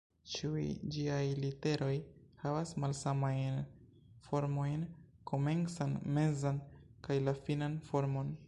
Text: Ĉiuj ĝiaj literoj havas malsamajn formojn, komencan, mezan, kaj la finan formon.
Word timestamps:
Ĉiuj 0.35 0.61
ĝiaj 0.95 1.25
literoj 1.41 1.91
havas 2.45 2.71
malsamajn 2.85 3.59
formojn, 4.29 4.87
komencan, 5.33 5.97
mezan, 6.17 6.61
kaj 7.09 7.23
la 7.29 7.41
finan 7.47 7.81
formon. 7.91 8.39